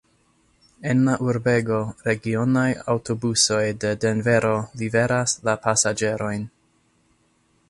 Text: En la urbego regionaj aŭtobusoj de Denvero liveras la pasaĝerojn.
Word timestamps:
En 0.93 1.03
la 1.09 1.17
urbego 1.25 1.77
regionaj 2.07 2.65
aŭtobusoj 2.95 3.61
de 3.85 3.95
Denvero 4.07 4.53
liveras 4.83 5.41
la 5.51 5.57
pasaĝerojn. 5.69 6.53